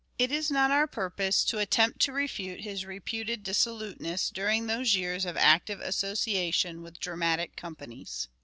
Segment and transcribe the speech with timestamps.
[0.17, 4.95] It is not our purpose to attempt to refute his reputed" Vulgar dissoluteness during those
[4.95, 8.27] years of active association scandal with dramatic companies.